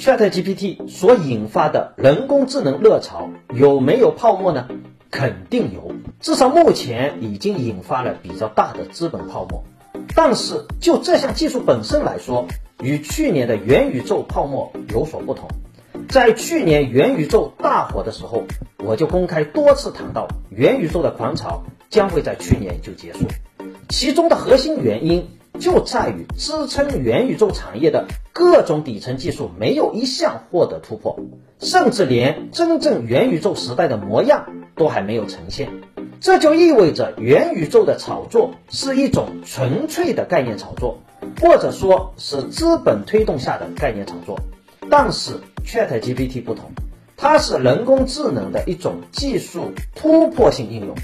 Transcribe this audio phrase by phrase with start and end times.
[0.00, 4.66] ChatGPT 所引发的人工智能热潮有没有泡沫呢？
[5.10, 9.62] 肯定有，至少目前已经引发了比较大的资本泡沫。
[10.16, 12.46] 但是就这项技术本身来说，
[12.82, 15.50] 与去年的元宇宙泡沫有所不同。
[16.08, 18.44] 在去年元宇宙大火的时候，
[18.78, 23.26] 我就公开多次谈到，元宇宙的狂潮将会在去年就结束，
[23.90, 25.28] 其中的核心原因
[25.60, 31.20] 就在于支撑元宇宙产业的各种底层技术没有一项获得突破，
[31.60, 35.68] 甚至连真正元宇宙时代的模样都还没有呈现。
[36.20, 40.98] 这就意味着元宇宙的炒作是一种纯粹的概念炒作，
[41.40, 44.38] 或者说是资本推动下的概念炒作。
[44.90, 45.32] 但是
[45.64, 46.72] ChatGPT 不同，
[47.16, 50.94] 它是人工智能的一种技术突破性应用。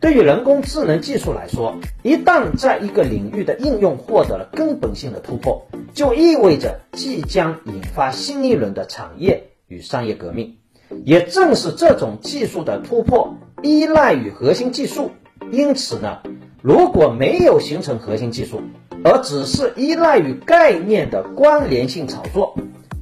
[0.00, 10.56] 对于人工智能技术来说，一旦在一个领域的应用获得了根本性的突破，就意味着即将引发新一轮的产业与商业革命。
[11.04, 15.10] 也正是这种技术的突破依赖于核心技术，
[15.50, 16.18] 因此呢，
[16.62, 18.60] 如果没有形成核心技术，
[19.02, 22.54] 而只是依赖于概念的关联性炒作。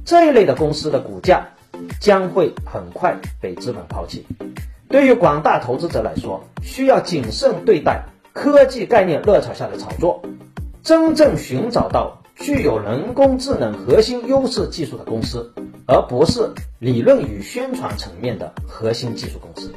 [0.05, 1.49] 这一类的公司的股价
[1.99, 4.25] 将会很快被资本抛弃。
[4.87, 10.21] 对于广大投资者来说，需要谨慎对待科技概念热潮下的炒作，
[10.83, 15.53] 真正寻找到具有人工智能核心优势技术的公司，
[15.87, 19.73] 而不是理论与宣传层面的核心技术公司。